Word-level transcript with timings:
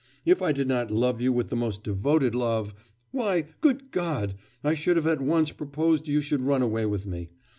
If 0.25 0.41
I 0.41 0.51
did 0.51 0.67
not 0.67 0.89
love 0.89 1.21
you 1.21 1.31
with 1.31 1.49
the 1.49 1.55
most 1.55 1.83
devoted 1.83 2.33
love 2.33 2.73
why, 3.11 3.45
good 3.61 3.91
God! 3.91 4.33
I 4.63 4.73
should 4.73 4.95
have 4.97 5.05
at 5.05 5.21
once 5.21 5.51
proposed 5.51 6.07
you 6.07 6.21
should 6.21 6.41
run 6.41 6.63
away 6.63 6.87
with 6.87 7.05
me.... 7.05 7.29